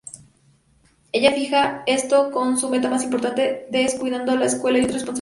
Ella 1.11 1.31
fija 1.31 1.83
esto 1.85 2.31
como 2.31 2.57
su 2.57 2.69
meta 2.71 2.89
más 2.89 3.03
importante, 3.03 3.67
descuidando 3.69 4.35
la 4.35 4.45
escuela 4.45 4.79
y 4.79 4.81
otras 4.81 4.95
responsabilidades. 5.03 5.09